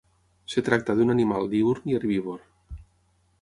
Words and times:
Es 0.51 0.55
tracta 0.69 0.95
d'un 0.99 1.13
animal 1.15 1.51
diürn 1.51 1.93
i 1.93 1.99
herbívor. 1.99 2.41